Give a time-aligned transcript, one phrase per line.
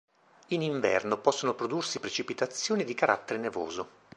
[0.47, 3.89] In inverno possono prodursi precipitazioni di carattere nevoso.